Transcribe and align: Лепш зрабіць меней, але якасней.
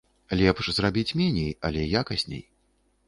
Лепш 0.39 0.69
зрабіць 0.77 1.15
меней, 1.21 1.51
але 1.69 1.87
якасней. 2.03 2.43